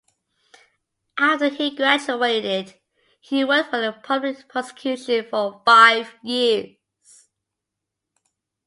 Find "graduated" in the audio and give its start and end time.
1.75-2.73